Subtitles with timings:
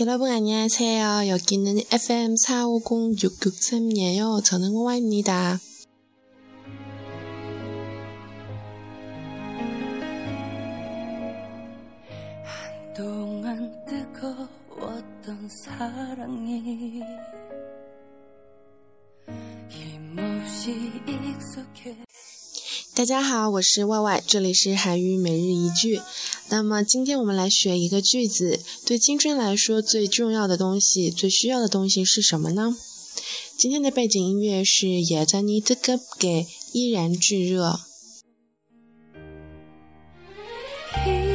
[0.00, 1.28] 여러분 안녕하세요.
[1.28, 4.42] 여기는 FM 450663이에요.
[4.44, 5.60] 저는 호와입니다.
[12.42, 17.00] 한동안 뜨거웠던 사랑이
[19.68, 21.96] 힘없이 익숙해
[22.96, 26.00] 大家好，我是 Y Y，这里是韩语每日一句。
[26.48, 32.76] 那么今天我们来学一个句子，对青春来说最重要的东西、最需要的东西是什么呢？
[33.58, 37.70] 今天的背景音乐是《也在你这个给依然炙热》。
[41.04, 41.34] Hey,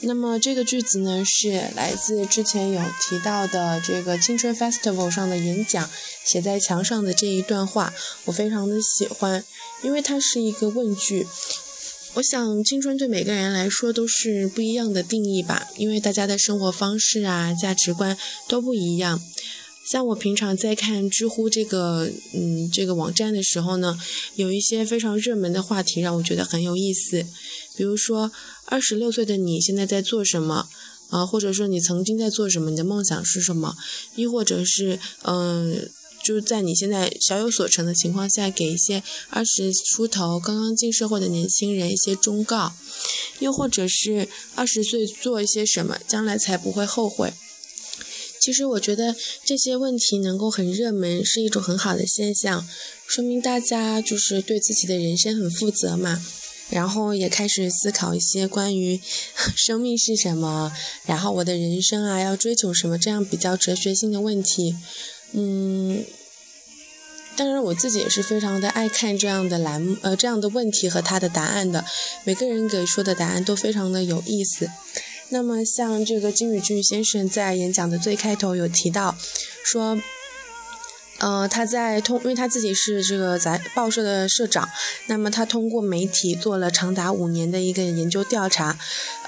[0.00, 5.88] 那么这个句子呢，是来自之前有提到的这个青春 festival 上的演讲，
[6.24, 7.94] 写在墙上的这一段话，
[8.26, 9.42] 我非常的喜欢，
[9.82, 11.26] 因为它是一个问句。
[12.14, 19.20] 我想，青春对每个人来说都是不一样的定义吧，因为大家的生活方式啊、价值观都不一样。
[19.84, 23.98] 像我平常在看知乎这个嗯这个网站的时候呢，
[24.34, 27.26] 有一些非常热门的话题让我觉得很有意思，
[27.76, 28.32] 比如说
[28.66, 30.68] 二十六岁的你现在在做什么
[31.10, 33.76] 啊，或者说你曾经在做什么，你的梦想是什么，
[34.16, 35.90] 亦或者是嗯。
[36.24, 42.72] 就是在你现在小有所成的情况下，给一些二十出头刚刚进社会的年轻人一些忠告，
[43.40, 47.34] 又或者是二十岁做一些什么，将来才不会后悔。
[48.44, 52.68] 其实我觉得这些问题能够很热门，是一种很好的现象，
[53.06, 56.22] 说明大家就是对自己的人生很负责嘛，
[56.68, 59.00] 然后也开始思考一些关于
[59.56, 60.70] 生命是什么，
[61.06, 64.76] 然后我的人生啊要追求什么这样比较哲学性的问题。
[65.32, 66.04] 嗯，
[67.36, 71.82] 当然我自己也是非常的爱看这样的栏目，呃，这样的问题和他的答案的。
[72.24, 74.68] 每个人给出的答案都非常的有意思。
[75.30, 79.16] 那么像这个金宇俊先生在演讲的最开头有提到，
[79.64, 79.98] 说。
[81.24, 84.68] 呃，他在通，因为他自己是这个在报社的社长，
[85.06, 88.78] 那么他通过媒体做了长达五年的一个研究调查，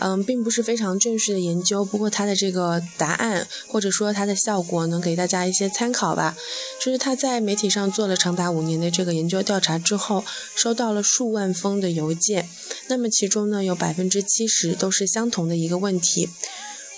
[0.01, 6.37] 嗯，并不是非常正式的研究，不过他的这个答案或者说他的效果能给大家一些参考吧。
[6.79, 10.23] 就是他在媒体上做了长达五年的这个研究调查之后，
[10.55, 12.47] 收到了数万封的邮件，
[12.89, 16.29] 那么其中呢有百分之七十都是相同的一个问题。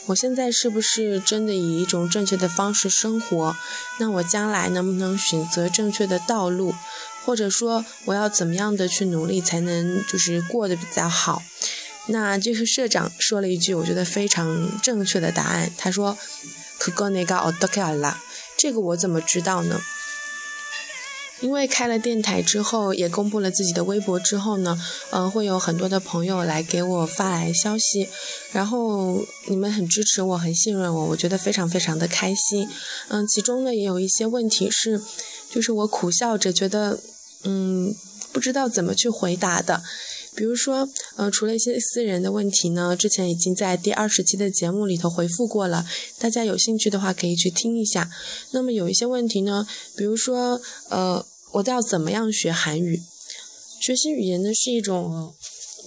[0.08, 3.54] 我现在是不是真的以一种正确的方式生活，
[3.98, 6.74] 那我将来能不能选择正确的道路，
[7.26, 11.42] 或者说我要怎么样的去努力才能就是过得比较好？
[12.06, 16.16] 那这个社长说了一句我觉得非常正确的答案，他说，
[18.56, 19.78] 这个我怎么知道呢？
[21.41, 24.78] 因为开了电台之后，也公布了自己的微博之后呢，
[25.10, 28.09] 嗯，会有很多的朋友来给我发来消息，
[28.53, 32.69] 然后你们很支持我，很信任我，我觉得非常非常的开心。
[33.09, 35.00] 嗯，其中呢也有一些问题是，
[35.50, 36.98] 就是我苦笑着觉得，
[37.44, 37.94] 嗯，
[38.32, 39.82] 不知道怎么去回答的。
[40.38, 45.84] 比如说，呃，除了一些私人的问题呢，之前已经在第二十期的节目里头回复过了，
[46.21, 48.09] 大家有兴趣的话可以去听一下。
[48.53, 49.66] 那么有一些问题呢，
[49.97, 50.60] 比如说，
[50.91, 53.03] 呃，我要怎么样学韩语？
[53.81, 55.34] 学习语言呢是一种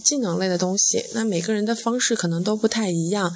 [0.03, 3.33] 技能类的东西，那每个人的方式可能都不太一样。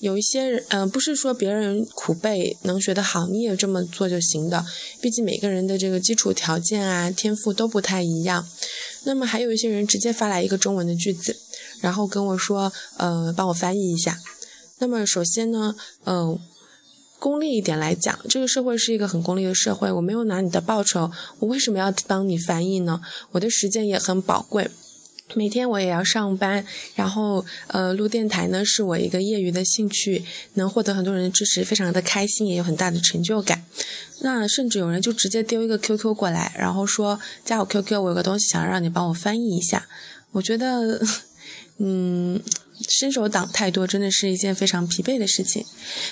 [0.00, 4.64] 有一些人，嗯，不是说别人苦背能学得好，你也这么做就行的。
[5.00, 8.46] 毕竟每个人的这个基础条件啊、天赋都不太一样。
[9.04, 11.36] 那么还有一些人直接发来一个中文的句子，
[11.82, 14.18] 然后跟我说，呃，帮我翻译一下。
[14.78, 16.38] 那么首先呢，嗯，
[17.18, 21.10] 功利一点来讲，这个社会是一个很功利的社会，我没有拿你的报酬，
[21.40, 23.02] 我为什么要帮你翻译呢？
[23.32, 24.70] 我的时间也很宝贵。
[25.34, 30.24] 每天我也要上班，然后呃录电台呢是我一个业余的兴趣，
[30.54, 33.64] 能获得很多人的支持，非常的开心，也有很大的成就感。
[34.22, 39.86] 那甚至有人就直接丢一个 QQ 过来，然后说加我 QQ，我有个东西想让你帮我翻译一下。
[40.32, 41.00] 我觉得，
[41.78, 42.40] 嗯。
[42.88, 45.62] 伸手党太多，真的是一件非常疲惫的事情。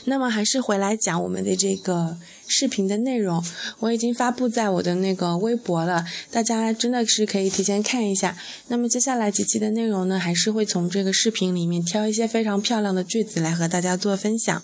[0.04, 3.44] 那么还是回来讲我们的这个视频的内容，
[3.78, 8.36] 我已经发布在我的那个微博了，大家真的是可以提前看一下。
[8.68, 14.62] 那么接下来几期的内容呢，还是会从这个视频里面挑一些非常漂亮的句子来和大家做分享。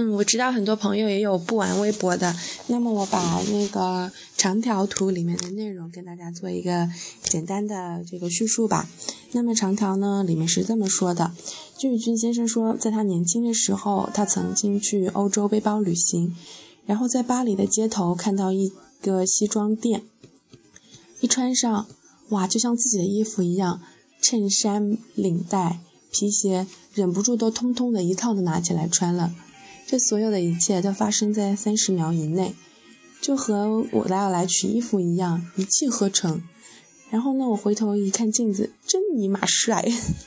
[0.00, 2.32] 嗯，我知道很多朋友也有不玩微博的，
[2.68, 6.88] 那么我把那个长条图里面的内容跟大家做一个
[7.20, 8.88] 简单的这个叙述吧。
[9.32, 11.32] 那么长条呢里面是这么说的：
[11.76, 16.32] 金宇君先生说，在他年轻的时候，他曾经去欧洲背包旅行，
[16.86, 18.70] 然后在巴黎的街头看到一
[19.02, 20.04] 个西装店，
[21.18, 21.88] 一穿上，
[22.28, 23.80] 哇，就像自己的衣服一样，
[24.22, 25.80] 衬衫、领带、
[26.12, 29.34] 皮鞋，忍不住都通通的一套的拿起来穿了。
[29.90, 32.54] 这所有的一切都发生在三十秒以内，
[33.22, 36.42] 就和我来要来取衣服一样，一气呵成。
[37.08, 39.82] 然后呢，我回头一看镜子，真尼玛帅。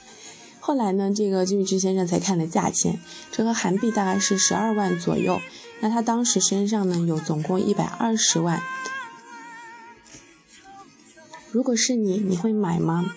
[0.60, 3.00] 后来呢，这个金宇君先生才看了价钱，
[3.32, 5.40] 折合韩币大概是十二万左右。
[5.80, 8.60] 那他当时身上呢有总共一百二十万。
[11.52, 13.14] 如果是你，你会买吗？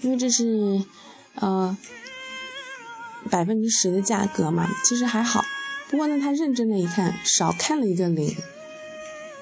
[0.00, 0.82] 因为这是
[1.36, 1.78] 呃
[3.30, 5.44] 百分之十的价格嘛，其实还好。
[5.94, 8.34] 不过呢，他认真的一看，少看了一个零，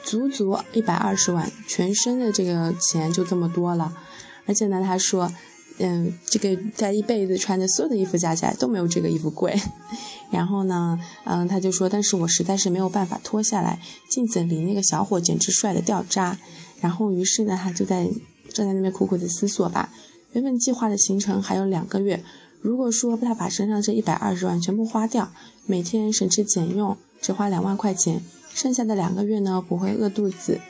[0.04, 3.96] 足足一百二十万，全身的这个钱就这么多了。
[4.44, 5.32] 而且呢，他说，
[5.78, 9.58] 嗯，这个他一辈子穿的所有的衣服加起来都没有这个衣服贵。
[10.30, 16.36] 然后呢，嗯，他就说，但是我实在是没有办法脱下来，镜子里那个小伙简直帅的掉渣。
[16.82, 18.10] 然后于是呢，他就在
[18.52, 19.90] 站在那边苦苦的思索吧。
[20.32, 22.22] 原本计划的行程还有两个月。
[22.62, 25.32] 如果说他把身上这一百二十万全部花掉，
[25.66, 28.22] 每天省吃俭用，只花两万块钱，
[28.54, 30.60] 剩下的两个月呢不会饿肚子，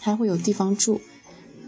[0.00, 1.00] 还会有地方住，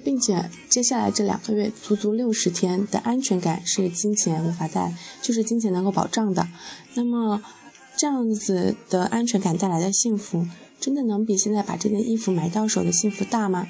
[0.02, 4.92] 并且接下来这两个月足足六十天的安全感是金钱无法在，
[5.22, 6.48] 就是金钱能够保障的。
[6.94, 7.40] 那么
[7.96, 10.48] 这样子的安全感带来的幸福，
[10.80, 13.68] 真的能比现在把这件衣服买到手的幸福大吗？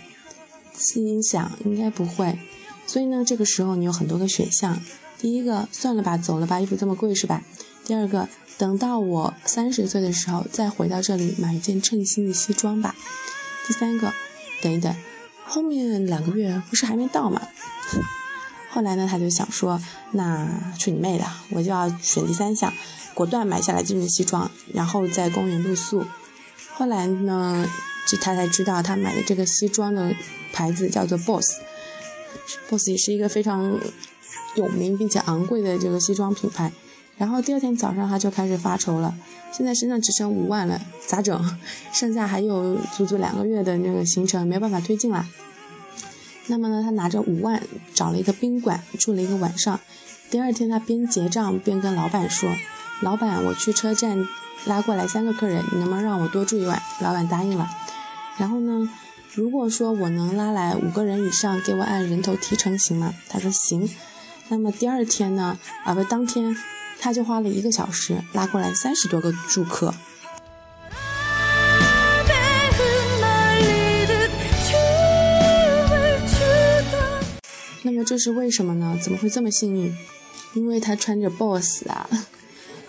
[0.74, 2.38] 心想应该不会。
[2.86, 4.80] 所以呢，这个时候你有很多个选项。
[5.22, 7.44] 第一个，算了吧，走了吧，衣服这么贵是吧？
[7.84, 8.28] 第二个，
[8.58, 12.96] 等到我三十岁的时候再回到这里买一件称心的西装吧。
[13.68, 14.12] 第三个，
[14.60, 14.92] 等一等，
[15.44, 17.40] 后面两个月不是还没到吗？
[18.70, 19.80] 后来呢，他就想说，
[20.10, 22.72] 那去你妹的，我就要选第三项，
[23.14, 26.04] 果断买下来这件西装，然后在公园露宿。
[26.74, 27.64] 后来呢，
[28.08, 30.12] 这他才知道他买的这个西装的
[30.52, 33.78] 牌子叫做 Boss，Boss 也是一个非常。
[34.54, 36.72] 有名并且昂贵的这个西装品牌，
[37.16, 39.14] 然后第二天早上他就开始发愁了，
[39.52, 41.58] 现在身上只剩五万了，咋整？
[41.92, 45.26] 剩下还有足足两个月的那个行程，没办法推进了。
[46.48, 47.62] 那么呢，他拿着五万
[47.94, 49.78] 找了一个宾馆住了一个晚上。
[50.30, 52.50] 第二天他边结账边跟老板说
[53.00, 54.26] ：“老板，我去车站
[54.64, 57.70] 拉过来三个客人，你能不能让我多住一晚？”老板答应了。
[58.38, 58.88] 然后呢，
[59.34, 63.14] 如果说我能拉来五个人以上，给我按人头提成行吗？
[63.28, 63.88] 他说行。
[64.52, 65.58] 那么第二天呢？
[65.82, 66.54] 啊，不，当天
[67.00, 69.94] 他就花了一个小时拉过来三十多个住客。
[77.82, 78.98] 那么这是为什么呢？
[79.02, 79.96] 怎么会这么幸运？
[80.52, 82.06] 因为他穿着 BOSS 啊！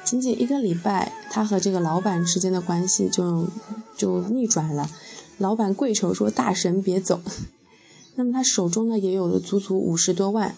[0.03, 3.47] 仅仅一个礼拜，他和这个老板之间的关系就
[3.95, 4.89] 就逆转了。
[5.37, 7.21] 老板跪求说：“大神别走。
[8.15, 10.57] ”那么他手中呢，也有了足足五十多万。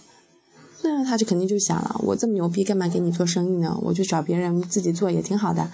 [0.88, 3.78] 那他就肯定就想了，我这么牛逼，干嘛给你做生意呢？
[3.82, 5.72] 我就找别人自己做也挺好的。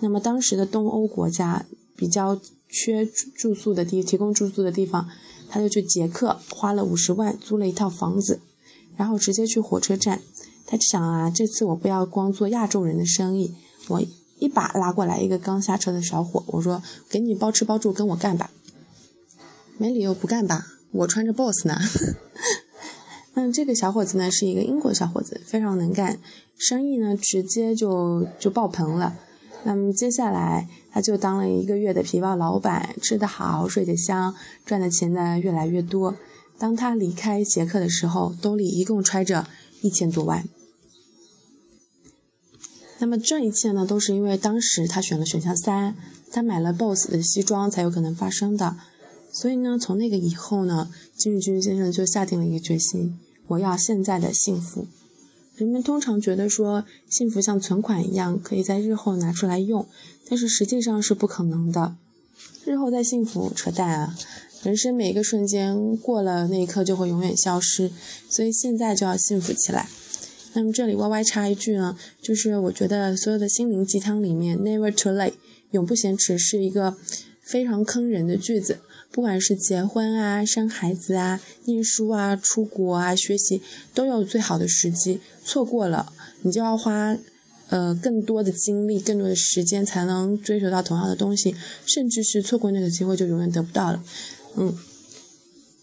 [0.00, 1.64] 那么当时的东欧国家
[1.96, 5.08] 比较缺住宿的地，提供住宿的地方，
[5.48, 8.40] 他就去捷克，花了五十万租了一套房子，
[8.96, 10.20] 然后直接去火车站。
[10.66, 13.54] 他就想啊，这次我不要光做亚洲人的生意，
[13.88, 14.02] 我
[14.38, 18.50] 一把拉过来一个刚下车的小伙，我说给你包吃包住，跟我干吧。
[19.78, 20.66] 没理由不干吧？
[20.92, 21.78] 我穿着 boss 呢。
[23.42, 26.20] 那这个小伙子呢，是一个英国小伙子，非常能干，
[26.58, 29.16] 生意呢直接就就爆棚了。
[29.64, 34.34] 那么接下来他就当了一个月的皮包老板，吃得好，睡得香，
[34.66, 36.16] 赚的钱呢越来越多。
[36.58, 39.46] 当他离开捷克的时候，兜里一共揣着
[39.80, 40.44] 一千多万。
[42.98, 45.96] 那么这一切呢，都是因为当时他选了选项三，
[46.30, 48.76] 他买了 BOSS 的西装才有可能发生的。
[49.32, 53.18] 所以呢，从那个以后呢，金宇君先生就下定了一个决心：
[53.50, 54.86] 我要现在的幸福。
[55.56, 59.86] 人们通常觉得说，幸福像存款一样，可以在日后拿出来用，
[60.28, 61.96] 但是实际上是不可能的。
[62.64, 64.16] 日后再幸福，扯淡啊！
[64.62, 67.90] 人生每一个瞬间过了那一刻就会永远消失，
[68.28, 69.88] 所以现在就要幸福起来。
[70.52, 75.34] 那么这里 Y Y 插一句呢，就是我觉得所有的心灵鸡汤里面，Never too late，
[75.70, 76.96] 永不嫌迟，是一个
[77.42, 78.78] 非常坑人的句子。
[79.12, 83.60] 不管是结婚啊、生孩子啊、念书啊、出国啊、学习，
[83.92, 85.20] 都有最好的时机。
[85.44, 86.12] 错过了，
[86.42, 87.16] 你就要花，
[87.70, 94.02] 呃更多的精力、更多的时间才能追求到同样的东西，甚至是错过那个机会就永远得不到了。
[94.56, 94.76] 嗯，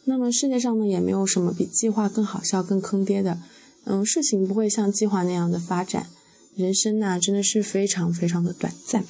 [0.05, 3.37] 那么世界上呢也没有什么比计划更好笑、更坑爹的。
[3.83, 6.07] 嗯，事情不会像计划那样的发展，
[6.55, 9.03] 人生呐真的是非常非常的短暂。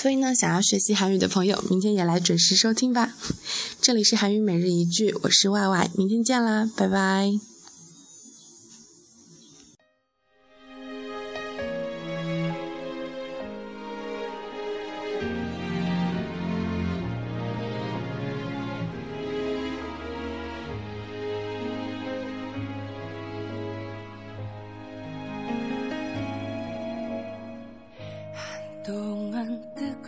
[0.00, 3.16] 所以呢，想要学习韩语的朋友，明天也来准时收听吧。
[3.82, 7.32] 这里是韩语每日一句，我是 Y Y，明天见啦，拜拜。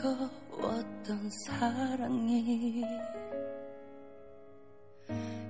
[0.01, 2.83] 뜨거웠던 사랑이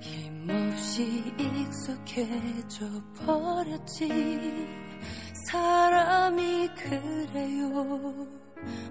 [0.01, 2.87] 힘없이 익숙해져
[3.25, 4.67] 버렸지.
[5.47, 8.27] 사람이 그래요.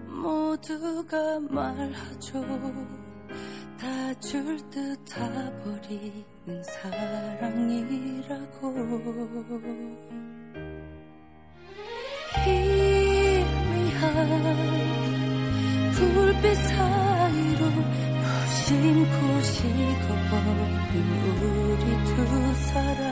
[0.08, 2.42] 모두가 말하죠.
[3.78, 8.00] 다 줄듯 타버리는 사랑이라고.
[12.46, 14.39] 희미한
[16.30, 17.66] 불빛 사이로
[18.22, 21.08] 무심코 식어버린
[21.42, 22.14] 우리 두
[22.68, 23.10] 사람.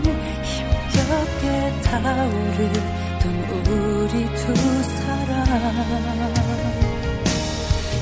[0.43, 1.45] 힘겹게
[1.83, 3.23] 타오르던
[3.69, 4.43] 우리 두
[4.83, 5.31] 사람.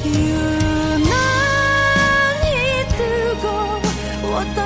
[0.06, 1.26] 유난히
[2.96, 4.58] 뜨거웠던